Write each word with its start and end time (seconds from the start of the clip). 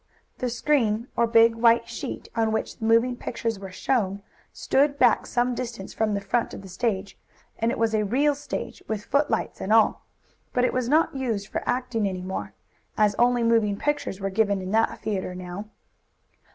The 0.39 0.49
screen, 0.49 1.09
or 1.15 1.27
big 1.27 1.53
white 1.53 1.87
sheet, 1.87 2.27
on 2.35 2.51
which 2.51 2.77
the 2.79 2.85
moving 2.85 3.15
pictures 3.15 3.59
were 3.59 3.69
shown, 3.71 4.23
stood 4.51 4.97
back 4.97 5.27
some 5.27 5.53
distance 5.53 5.93
from 5.93 6.15
the 6.15 6.19
front 6.21 6.55
of 6.55 6.63
the 6.63 6.69
stage. 6.69 7.19
And 7.59 7.69
it 7.71 7.77
was 7.77 7.93
a 7.93 8.03
real 8.03 8.33
stage, 8.33 8.81
with 8.87 9.05
footlights 9.05 9.61
and 9.61 9.71
all, 9.71 10.01
but 10.53 10.65
it 10.65 10.73
was 10.73 10.89
not 10.89 11.15
used 11.15 11.49
for 11.49 11.61
acting 11.67 12.09
any 12.09 12.23
more, 12.23 12.55
as 12.97 13.13
only 13.19 13.43
moving 13.43 13.77
pictures 13.77 14.19
were 14.19 14.31
given 14.31 14.59
in 14.59 14.71
that 14.71 15.01
theatre 15.03 15.35
now. 15.35 15.69